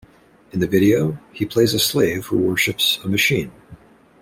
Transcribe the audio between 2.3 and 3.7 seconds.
worships a machine.